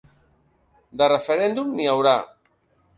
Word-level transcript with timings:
De 1.03 1.11
referèndum, 1.15 1.71
n’hi 1.77 1.89
haurà. 1.95 2.19